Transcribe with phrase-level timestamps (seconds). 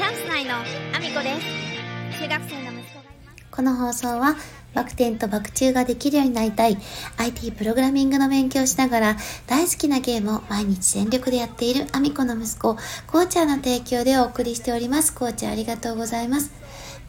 [0.00, 2.22] チャンス内のアミコです。
[2.22, 3.46] 中学生の息子がいます。
[3.50, 4.34] この放送は
[4.72, 6.78] バク転とバク宙ができるようになりたい
[7.18, 9.16] IT プログラミングの勉強をしながら
[9.46, 12.76] 大好きなゲームを毎日全力でやっているアミコの息子
[13.08, 15.14] コーチャーの提供でお送りしております。
[15.14, 16.50] コーチャーありがとうございます。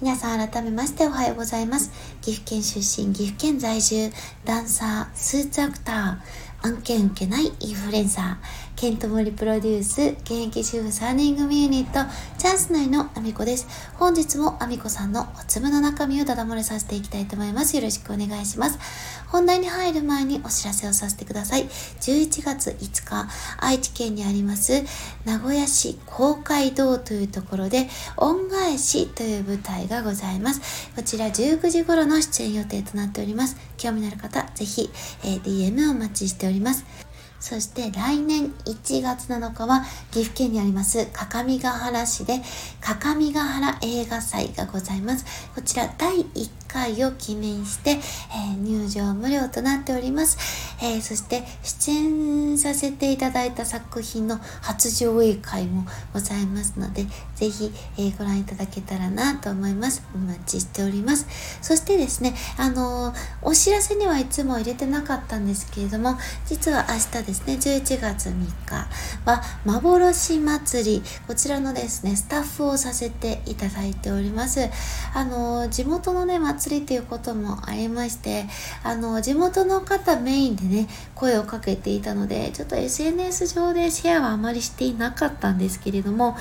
[0.01, 1.91] 皆さん改めましておはようございます。
[2.19, 4.11] 岐阜県出身岐阜県在住
[4.43, 8.60] ダンサースーツアクター案件受けないインフルエンサー。
[8.81, 11.99] ケントモリプロデュース現役主婦3人組ユニット
[12.39, 13.67] チャンス内のアミコです。
[13.93, 17.75] 本日もアミコさんのお粒の中身をダダ漏れさせていきたいと思います。
[17.75, 18.79] よろしくお願いします。
[19.27, 21.65] 本題に入る前にお知らせをさせてください。
[21.65, 23.29] 11月5日
[23.59, 24.83] 愛知県にあります
[25.25, 30.89] 名古屋市公会堂というところで恩返しという舞台がございます。
[30.95, 33.57] こちら19時頃の出演予定となっております。
[33.77, 34.89] 興味のある方ぜひ、
[35.23, 37.10] えー、DM をお待ちしております。
[37.41, 42.39] そして来年1月7日は岐阜県にあります各務原市で
[42.79, 45.25] 各務原映画祭がございます。
[45.55, 50.37] こちら第1回を記念して、えー、入場無料となっております。
[50.81, 60.03] えー、そして出演させていただいた作品の初上映会もございますので、ぜひ、えー、ご覧いただけたらなと思います。
[60.13, 61.25] お待ちしております。
[61.61, 68.33] そしてですね、あのお知らせにはいつも入れてなかったんですけれども、実は明日ですですね、11月3
[68.65, 68.87] 日
[69.25, 74.69] は幻祭り、こちらのですね、スタッフをさせていただいております。
[75.13, 78.45] あの地元のね、祭りっていうこともありまして
[78.83, 86.35] あの地元の方メインでね声をかけていたのでちょっと SNS 上でシェアはあまりしていなかったんですけれども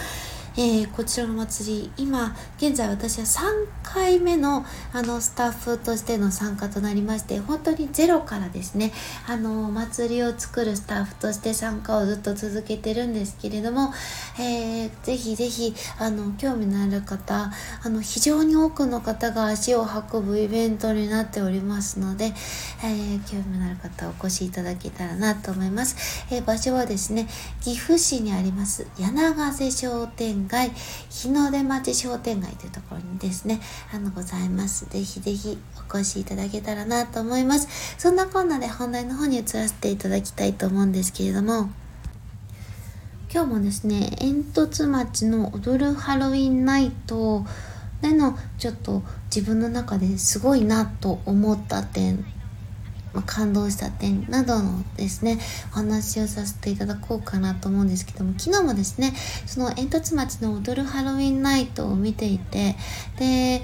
[0.62, 8.92] えー、こちらの祭り今現在私は3回目のあのスタッフとしての参加となりまして本当にゼロからですね
[9.26, 13.94] あの祭りを作るスタッフとして参加をずっと続けてるんですけれども、
[14.38, 17.50] えー、ぜひぜひあの興味のある方
[17.82, 22.34] あの非常に多くの方が足を運ぶイベントになっておりますので、
[22.84, 27.28] えー、興味のある方お越しいただけたらなと思います、えー、場所はですね
[27.62, 30.72] 岐阜市にあります柳ヶ瀬商店街
[31.10, 33.60] 日の出町商店街というところにですね。
[33.94, 34.86] あのございます。
[34.86, 37.68] ぜひぜひお越しいただけたらなと思います。
[37.98, 41.70] そんなこんなで本題の方に移らせていただきたいと思うんですけれども。
[43.32, 47.44] 今日もですね煙突町の踊るハロウィンナイト
[48.02, 52.24] でのちょっと自分の中ですごいなと思った点
[53.12, 55.38] まあ、感動した点などのですね
[55.72, 59.12] お話をさせていただこうかなと思うんですけども昨日もですね
[59.46, 62.76] その煙突町の踊るハロウィンナイトを見ていて
[63.18, 63.62] で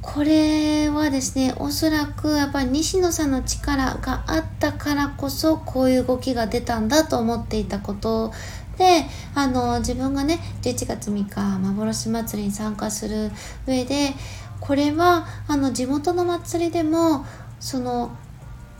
[0.00, 8.32] これはですねおそらくやっぱり西野さんの力があったからこそこういう動きが出たんだと思っていたこと。
[8.78, 9.04] で
[9.34, 13.32] あの自分がね11月3日幻祭りに参加する
[13.66, 14.14] 上で
[14.60, 17.26] これはあの地元の祭りでも
[17.58, 18.16] その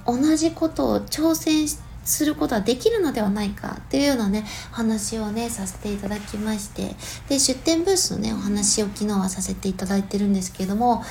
[0.08, 1.68] 同じことを挑戦
[2.02, 6.96] することはできるのではないかっていうようなね話をねさせていただきまして。
[7.28, 11.04] で出店ブースのねお話を昨日はさせていただいてるんですけれども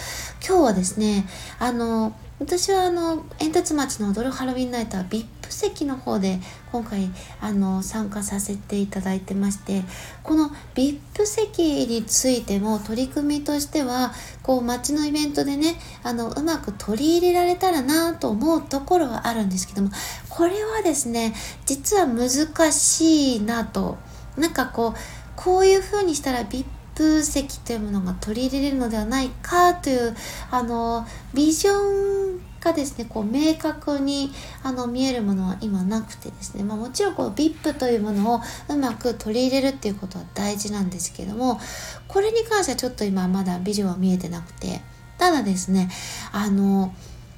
[0.46, 1.28] 今日はですね
[1.59, 6.39] あの私はあの煙突町の踊るハロウィンナイトは VIP 席の方で
[6.71, 7.09] 今回
[7.41, 9.81] あの参加させていただいてまして
[10.21, 19.89] この VIP 席についても取り組みとしてはこう町のイベントでねあのうまく取り入れられたらなと思うところはあるんですけども
[20.29, 21.33] これはですね
[21.65, 22.29] 実は難
[22.71, 23.97] しいなと。
[24.37, 24.93] なんかこう
[25.35, 26.65] こういう風にしたら VIP
[26.97, 30.16] プ席というものが取り入れるのではないかという
[30.50, 34.31] あのビジョンがですねこう明確に
[34.63, 41.59] あの見えるものは今なくてですね、まあ、もちろんこう VIP というものをうまく取り入れるっていうことは大事なんですけども
[42.08, 44.81] これに関してはちょっと今まだビジョンは見えてなくて
[45.19, 45.90] ただですね
[46.31, 46.96] あの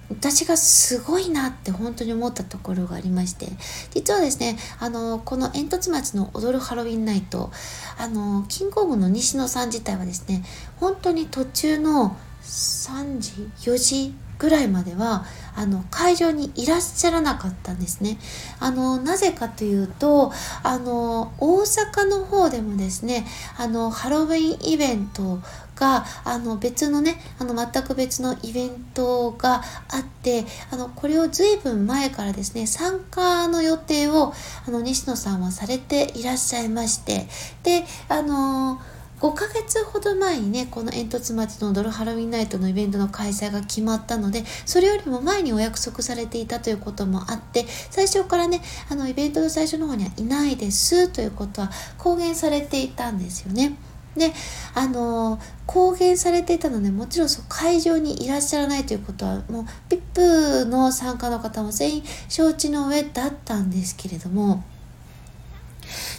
[0.10, 3.48] 私がすごいなって本当に思ったところがありまして
[3.92, 7.52] 実はですねあのこの煙突町の踊るハロウィンナイト
[7.98, 10.44] あのキングオブの西野さん自体はですね
[10.78, 13.32] 本当に途中の3時
[13.70, 15.26] 4時ぐらいまでは
[15.56, 18.18] あの会場にいらっしゃらなかったんですね。
[18.60, 20.32] あのなぜかというと
[20.64, 23.28] あの大阪の方でもですね
[23.58, 25.40] あのハロウィンイベント
[25.76, 34.34] があの別のねあの全く別のイベントがあってあのこれを随分前からですね参加の予定を
[34.66, 37.28] あの西野さんはされていらっしゃいまして
[37.64, 38.80] であの
[39.20, 53.76] 5ヶ月ほど前にねこの煙突町のドルハロウィンナイトのイベントの開催が決まったのでそれよりも前にお約束されていたということもあって最初からねあのイベントの最初の方にはいないですということは公言されていたんですよね。
[54.16, 54.34] で
[54.74, 64.64] あの公言されていたのでもちろんそ会場にいらっしゃらないということはもう VIP の参加の方も全員承知の上だったんですけれども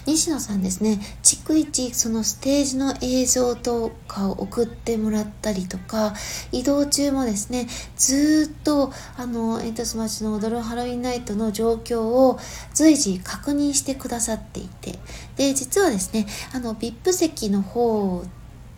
[0.07, 6.15] 西野さんですね逐一そのステージの映像とかを送ってもらったりとか
[6.53, 12.39] 移動中もですねずっとあのエントスマッシュの踊るハロウィンナイトの状況を
[12.75, 14.99] 随時確認してくださっていて
[15.37, 18.25] で実はですねあの VIP 席の方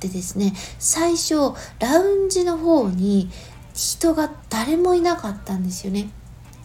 [0.00, 3.30] でですね最初ラウンジの方に
[3.74, 6.10] 人が誰もいなかったんですよね。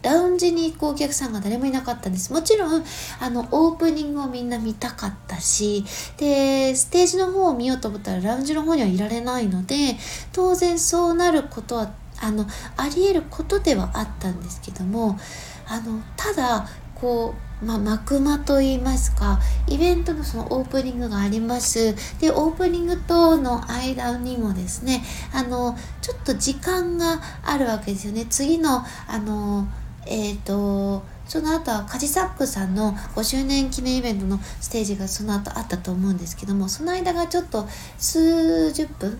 [0.07, 2.31] ラウンジに行くお客さんが誰もいなかったんです。
[2.31, 2.83] もちろん、
[3.19, 5.83] あの、オープニングをみんな見たかったし、
[6.15, 9.97] で、ステージの方を見ようと思ったらラウンジの方にはいられないので、
[10.31, 15.19] 当然そうなることは、あの、あり得ることではあったんですけども、
[15.67, 21.95] あの、ただ、こう、まあ、幕間と言いますか、イベントのそのオープニングがあります。
[22.19, 28.25] で、オープニングとの間にもですね、あの、ちょっと時間があるわけですよね。
[28.29, 29.67] 次の、あの、
[30.09, 37.67] えっ、ー、とその後はカジサックさんの5周年記念イベントのステージがその後あったと思うんですけどもその間がちょっと
[37.97, 39.19] 数十分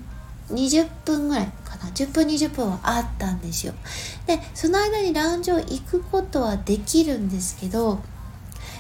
[0.49, 1.89] 20分ぐらいかな。
[1.89, 3.73] 10分20分はあったんですよ
[4.25, 7.99] でその間にラウンジを行くことはできるんですけど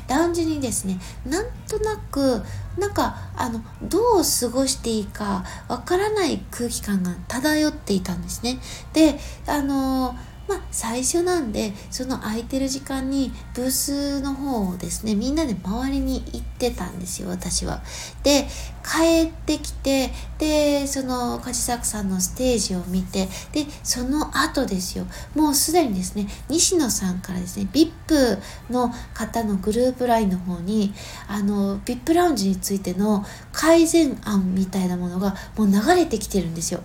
[0.07, 2.41] ラウンジにですねなんとなく
[2.77, 8.59] なんかあのどう過ごしていいかわからない空気感が漂っていたんですね。
[8.93, 17.81] であのーまあ最初なんでその空いてる時間にブースの方をですねみんなで周りに行ってたんですよ私は。
[18.23, 18.47] で
[18.83, 25.05] 帰ってきてでその梶作さんのステージを見てでその後ですよ
[25.35, 28.39] もうすでにですね西野さんからですね VIP
[28.69, 30.93] の方のグループ LINE の方に
[31.27, 36.81] あの VIP ラウンジについての改善案みたいなものがもう流れてきてるんですよ。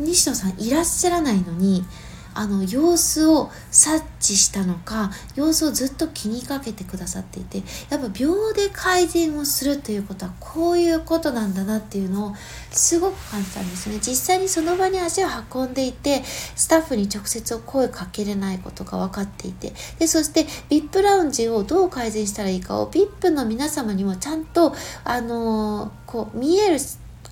[0.00, 1.84] 西野さんいらっしゃらないのに
[2.34, 12.34] あの様子を察知したのか様子をずっと気にかけてくださっていてやっぱ秒で改善をするということはこういうことなんだなっていうのを
[12.70, 13.98] すごく感じたんですね。
[14.00, 26.78] 実際にその場に足を運んでいてスタッフに直接声かけれないことが分かっていてでそして VIP ラウンジをどう改善したらいいかを VIP の皆様にもちゃんとあのー、こう見える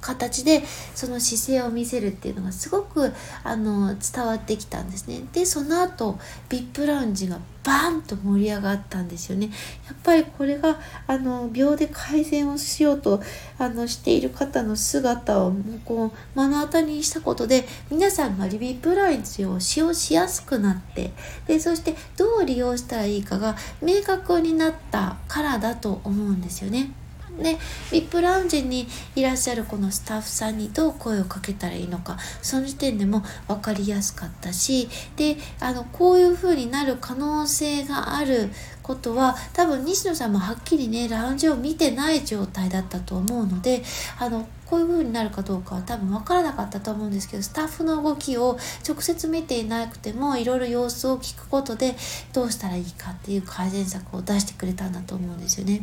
[0.02, 0.62] 形で
[0.94, 3.12] その姿勢を見せるっていうのがすごく
[3.44, 6.19] あの伝わってきたんですねでその後
[6.50, 9.50] VIP ラウンジがバーンと盛り上がったんですよね
[9.87, 13.22] やっぱりこれがあの秒で改善をしようと
[13.58, 21.12] あのしている方の姿をもうこう目の当たりにしたことで皆さんがリビプラウンジを使用しやすくなって
[21.46, 26.90] でそしてどう利用したらいいかが明確になったからだと思うんですよね。
[27.38, 27.56] で
[27.90, 38.50] VIP ラウンジにいらっしゃるこのスタッフさんにどう声をかけたらいいのかその時点でも分かりやすかったしであのこういう風になる可能性がある
[38.82, 43.82] ことは多分西野さんもはっきりねラウンジを見てない状態だったと思うので
[44.19, 48.58] あのこういう風になるかどうかは多分分からなかったと思うんですけどスタッフの動きを
[48.88, 51.94] 直接見ていなくてもいろいろ様子を聞くことで
[52.32, 55.82] どうしたらいいかっていう改善策を出してくれたんだと思うんですよね。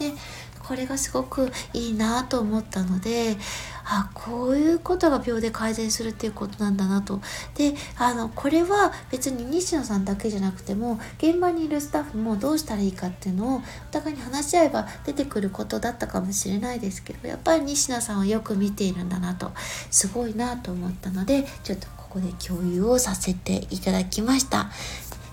[0.00, 0.12] で
[0.58, 3.36] これがすごくいいなと思ったので
[3.84, 7.20] あこういうことが秒で改善するっていうことなんだなと
[7.54, 19.50] であのこれは別に西野さんだけじゃなくても現場にいるスタッフもどうしたらいいかっていうのをお互いに話し合えば出てくることだったかもしれないですけどやっぱり西野さんはよく見ているんだなと
[19.90, 24.70] すごいなと思ったのでちょっとここで共有をさせていただきました。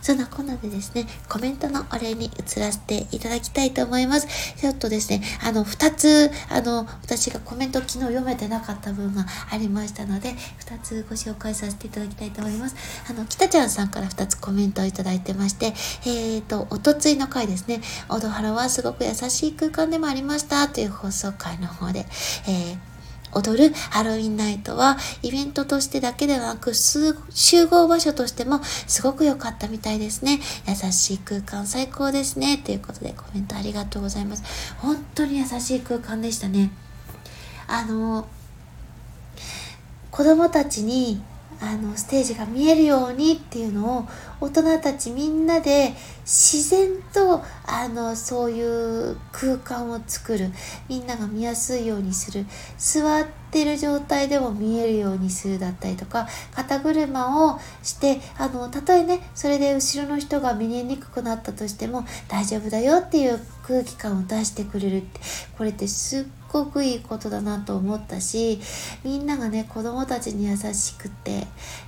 [0.08, 4.56] そんなこんなでですね、コメントのお礼に移らせていただきたいと思います。
[4.56, 12.78] ちょっとですね、あの、二つ、あの、私がコメント昨日読めてなかった分がありましたので、二つご紹介させていただきたいと思います。
[13.10, 15.74] あの、北ちゃんさんから二つコメントをいただいてまして、
[16.06, 22.06] えっ、ー、と、おとついの回ですね、オドハロはすごく優しい空間でもありましたという放送回の方で、
[22.48, 22.97] えー
[23.34, 27.14] 踊るハロウィンナイトはイベントとしてだけではなく集
[27.68, 30.40] 合場所としてもすごく良かったみたいですね。
[30.68, 32.58] 優しい空間最高ですね。
[32.58, 34.44] ということでコメントありがとうございます。
[34.78, 36.72] 本当に優しい空間でしたね。
[37.68, 38.28] あの、
[40.12, 41.22] 子供たちに
[41.60, 44.08] あのステージが見えるようにっていうのを
[44.40, 50.52] 大人たちみんなで自然とあのそういう空間を作る。
[50.88, 52.46] みんなが見やすいようにする。
[52.78, 65.20] 座ってる状態でも見えるようにするだったりとか肩車をしてあのたとえねそれで後ろの人が見えにくくなったとしても大丈夫だよっていう空気感を出してくれるって
[65.58, 68.60] これってすっごくいいことだなと思ったし
[69.04, 71.48] みんながね子供たちに優しくて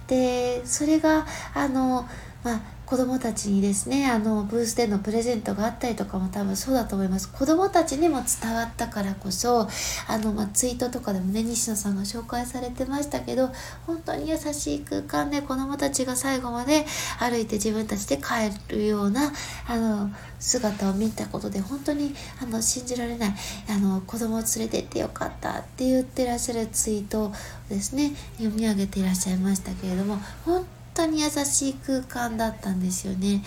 [0.10, 2.08] でそれがあの
[2.44, 7.32] まあ子供たちにですねあのブースでのプレゼントがあったりとかも多分そうだと思います。
[7.32, 9.68] 子供たちにも伝わったからこそ
[10.08, 13.52] あの、まあ、ツイートとかでもね西野さんが紹介されてましたけど
[13.86, 16.84] 本当に優しい空間で子供たちが最後まで
[17.20, 19.34] 歩いて自分たちで帰るような
[19.68, 23.36] あの姿を見たことで本当にあの信じられない
[23.70, 27.34] あの子供を連れてってよかったって言ってらっしゃるツイートを
[27.70, 33.44] ですね読み上げていらっしゃいましたけれども本当当に優しい空間だったんですよね。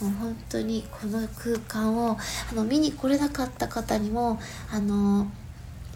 [0.00, 2.18] もう本当にこの空間を
[2.50, 4.38] あの見に来れなかった方にも
[4.70, 5.26] あの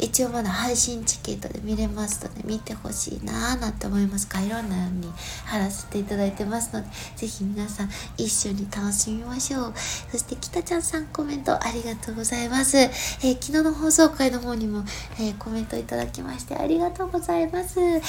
[0.01, 5.09] 一応まだ配信チケットで見れますので見てほしいなーなんて思います概要欄に
[5.45, 9.75] 貼らせていただいてますのでぜひ皆さん一緒に楽しみましょう。
[10.11, 14.85] そして北ちゃんさんコメントありがとうございます、えー、昨日の放送回の方にも、
[15.19, 18.01] えー、コメントいただきましてありがとうございます、え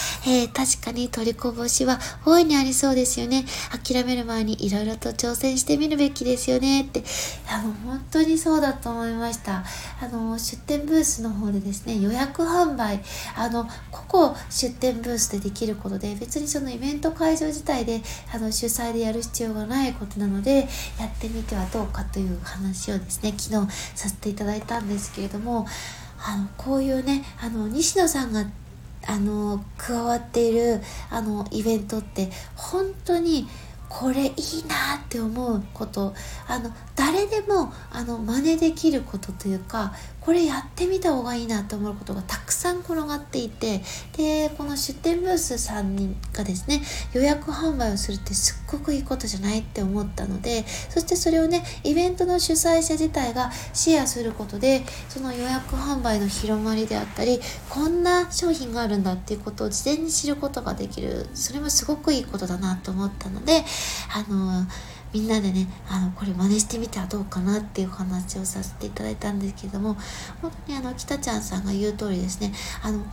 [0.46, 3.46] ー、確かに取りこぼしは大いにありそうですよね。
[3.72, 7.04] 諦める前に色々と挑戦してみるべきですよねって。
[7.50, 9.64] あの本当にそうだと思いました。
[10.02, 13.02] あの出店ブースの方でですねですね予約販売
[13.36, 18.02] あの個々出店ブースでできることで別にそのイベント会場自体で
[18.34, 20.68] あの主催でやる必要がないことなので
[21.00, 25.66] やってみてはどうかという話をですね昨日させていただいたんですけれども
[26.24, 28.46] あのこういうねあの西野さんが
[29.08, 33.48] あの加わっているあのイベントって本当に
[33.90, 34.32] これいい
[34.68, 36.14] なって思うこと
[36.48, 43.82] あの誰でもあの真似できることというかこれやってみた方がいいなと思うことがたくさん転がっていて
[44.16, 46.82] でこの出店ブースさんがですね
[47.14, 61.28] 予約販売をするってすっごくいいことじゃないって思ったのでそしてそれをねイベントの主催者自体がシェアすることでその予約販売の広まりであったりこんな商品があるんだっていうことを事前に知ることができる。
[61.34, 63.64] それもすごくいいことだなと思ったので
[64.14, 64.68] あの
[65.14, 69.96] みんなでねあのこれ真似してみてはどうかなっていうお話をさせていただいたんですけども
[70.42, 73.04] 本当にあの北ちゃんさんが言う通りですねあの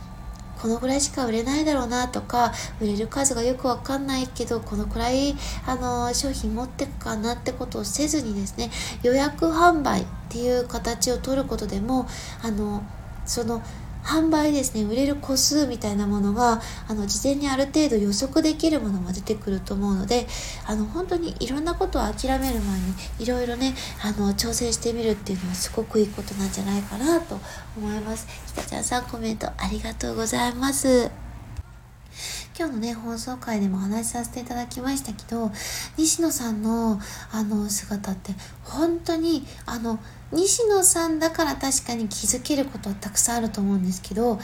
[0.61, 2.51] このぐらいしか売れないだろうなとか
[2.81, 8.69] 売れる数がよくわかんないけどこのくらいあの商品持ってくかなってことをせずにですね
[9.01, 12.07] 予約販売っていう形を取ることでも
[12.43, 12.83] あの
[13.25, 13.61] その
[14.09, 20.25] 販売ですね売れる個数みたいなものがあの事前にある程度予測できるものも出てくると思うので
[20.65, 27.39] あの本当にいろんなことを諦める前にいろいろねあの挑戦してみるっていうのはすごくいいことなんじゃないかなと
[27.77, 28.27] 思います。
[28.47, 31.28] ひかちゃんさんコメントありがとうございます。
[32.59, 35.49] 今日のね、放送回でもお話しさせていただきましたけど、
[35.95, 36.99] 西野さんの
[37.31, 38.33] あの姿って
[38.65, 39.97] 本当にあの
[40.33, 44.39] 西野さんだから確かに気づけることはたくさんあると思うんですけど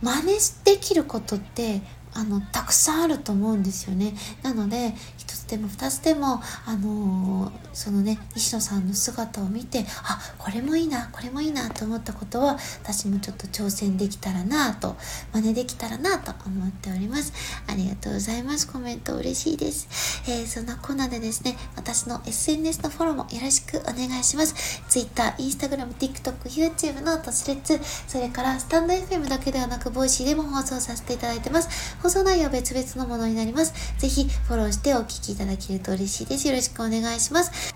[0.00, 1.82] 真似できることって
[2.14, 4.14] あのたくさんあると思うんですよね。
[4.42, 14.96] なので一つでも二つでもあのー、そのね西野さんの姿を見てあこれもいいなこれもいいなと思ったことは私もちょっと挑戦できたらなと
[15.32, 17.32] 真似できたらなと思っております。
[17.66, 18.70] ありがとうございます。
[18.70, 24.82] コメント嬉しいです、えー、そんなこんなでですね私の SNS のフォローもよろしくお願いします。
[24.88, 31.96] Twitter、Instagram、TikTok、YouTube のと Threads それからスタンド FM だけではなくボイシーでも放送させていただいてます。
[32.02, 33.74] 放送内容は別々のものになります。
[33.98, 36.46] ぜひフォローしてお聞きいただけると嬉しいです。
[36.46, 37.73] よろしくお願いします。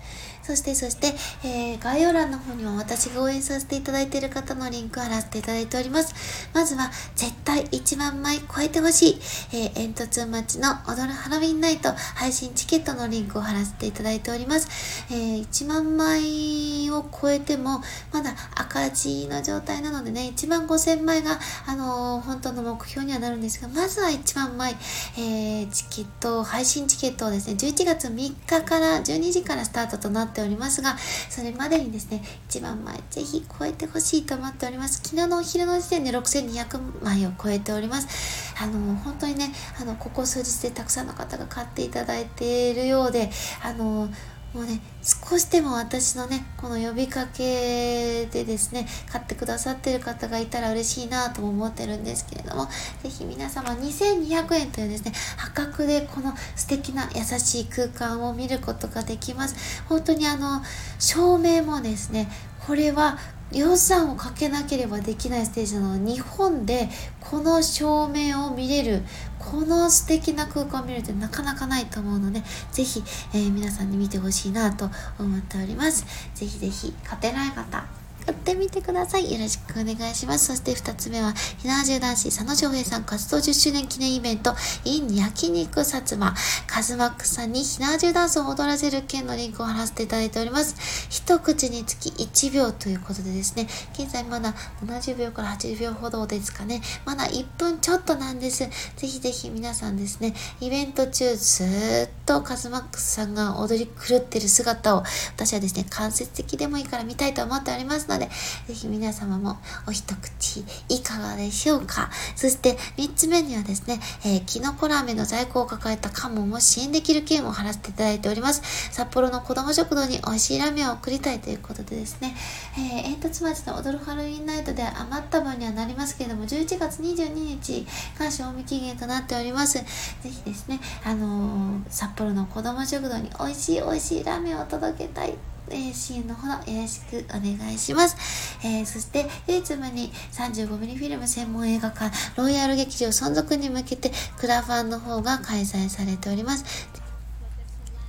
[0.49, 1.13] そして、そして、
[1.43, 6.49] えー、概要欄の方には私が応援させていただいている方のリンクを貼らせていただいております。
[6.55, 9.19] まずは、絶対1万枚超えてほしい、
[9.53, 15.05] えー、煙突町の踊るハロウィンナイト配信チケットのリンクを貼らせていただいております。
[15.11, 24.75] えー、1万枚を超えても、まだ赤字の状態なのでね、1万5000枚が、あの、本当の目標にはなるんですが、まずは1万枚、
[25.15, 30.97] え、チケット、配信チケットをですね、11月3日から12時からスタートとなってておりますが、
[31.29, 35.01] それまでにですね、1万枚ぜひ超えてほしいと思っております。
[35.03, 38.53] 昨日のお昼の時点で6200枚を超えております。
[38.61, 43.29] あの、本当にね、あの、ここ数日でたくさんの方が買っていただいているようで、
[43.61, 44.09] あの、
[44.53, 52.65] もうね、少しでも私のね、この呼びかけでですね、買ってくださってる方がいたら嬉しいなとも思ってるんですけれども、
[53.03, 59.83] ぜひ皆様2200円というですね、破格でこの素敵な優しい空間を見ることができます。
[59.87, 60.63] 本当にあの、
[60.97, 62.27] 照明もですね、
[62.65, 63.19] これは
[63.51, 66.89] 予算をかけなければできないステージなの日本で
[67.19, 69.03] この照明を見れる
[69.39, 73.03] この素敵な空間を見るってなかなかないと思うのでぜひ、
[73.33, 76.05] えー、皆さんに見てほしいなと思っております。
[76.35, 77.98] ぜひぜひ勝てない方
[78.29, 79.31] やってみてください。
[79.31, 80.45] よろしくお願いします。
[80.45, 84.55] そして二つ目は、ひなわじゅう男子佐野翔平さん活動10周年記念イベント
[84.85, 86.35] in 焼肉薩摩。
[86.67, 90.75] カズマックさんにひなわじゅうダンスを踊らせる件のリンクを貼らせていただいております。
[91.09, 94.53] 一口につき1秒ということでですね、現在まだ
[94.85, 96.83] 70秒から80秒ほどですかね。
[97.05, 98.59] まだ1分ちょっとなんです。
[98.59, 98.69] ぜ
[99.07, 105.03] ひぜひ皆さんですね、イベント中ずっとカズマックスさんが踊り狂ってる姿を
[105.35, 108.29] 私はですね、間接的でもいいから見たいと思っておりますので、で、
[108.67, 109.57] ぜひ皆様も
[109.87, 112.09] お一口いかがでしょうか。
[112.35, 118.61] そして3つ目にはですね、えー、キノコラーメンの在庫を抱えたカモンを支援できる券を貼らせていただいております。
[118.91, 122.35] 札幌の子供食堂に美味しいラーメンを送りたいということでですね、
[122.77, 127.85] えー、煙突町の踊るハロウィンナイトで余った分にはなりますけれども、11月22日
[128.19, 129.75] が賞味期限となっております。
[129.75, 129.85] ぜ
[130.23, 135.33] ひですね、あのー、札幌の子供食堂に美味しい美味しいラーメンを届けたい
[135.71, 138.57] えー、支援のほどよろしくお願いします。
[138.63, 147.08] えー、そして、唯一無二 35mm フィルム専門映画館、ロイヤル劇場存続に向けて、クラファンの方が開催されております。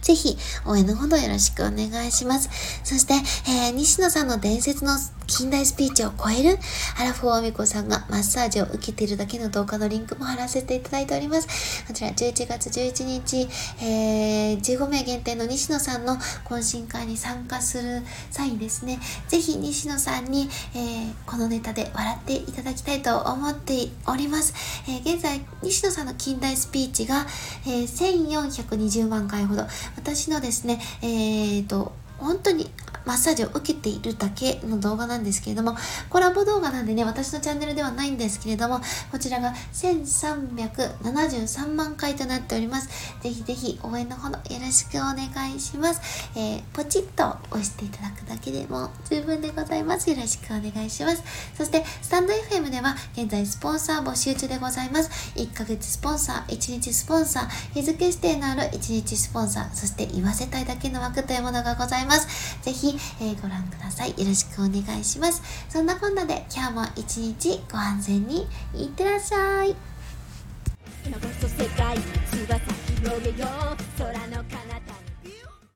[0.03, 2.49] ぜひ、応援のほどよろしくお願いします。
[2.85, 3.15] そして、
[3.49, 4.99] えー、西野さんの伝説の
[5.31, 6.59] 近代スピーチを超える
[6.99, 11.87] アラフォーアミコさんがマッサージを受けているだけの動画のリンクも貼らせていただいております。
[11.87, 13.49] こちら11月11日、
[13.81, 24.53] えー、15名限定の西野さんの懇親会に参加する際にですね、ぜひ西野さんに、えー、このネタで笑っていただきたいと思っております。
[24.89, 27.27] え、現在、西野さんの近代スピーチが、
[27.67, 29.65] え1420万回ほど、
[29.97, 32.71] 私のですね、えっ、と、本当に
[33.05, 35.77] マッサージを受けているだけの動画なんですけれども、
[36.09, 42.89] コラボ動画なんでね、私のチャンネルではないんですけれども、こちらが1373万回となっております。
[43.23, 46.31] ぜひぜひ応援のほどよろしくお願いします。
[46.37, 50.11] えー、ポチッと押していただくだけでも十分でございます。
[50.11, 51.23] よろしくお願いします。
[51.57, 55.33] そして、スタンド FM では現在スポンサー募集中でございます。
[55.37, 62.10] 1ヶ月スポンサー、1日スポンサー、日付指定のある1日スポンサー、そして言わせたいだけの枠というものがございます。
[62.19, 64.11] ぜひ、えー、ご覧ください。
[64.11, 65.43] よろしくお願いします。
[65.69, 69.77] そんなこんなで今日も一日ご安全にいってらっしゃい。